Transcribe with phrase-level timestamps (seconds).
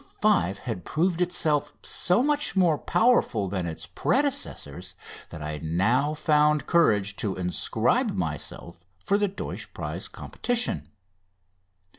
[0.03, 4.95] 5" had proved itself so much more powerful than its predecessors
[5.29, 10.89] that I now found courage to inscribe myself for the Deutsch prize competition.